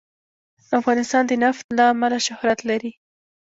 افغانستان 0.79 1.23
د 1.27 1.31
نفت 1.43 1.65
له 1.77 1.83
امله 1.93 2.17
شهرت 2.27 2.59
لري. 2.69 2.91